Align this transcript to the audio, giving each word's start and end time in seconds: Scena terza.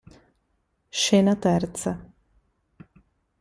Scena 0.99 1.35
terza. 1.35 1.93